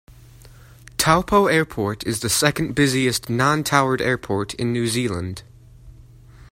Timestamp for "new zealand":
4.73-5.43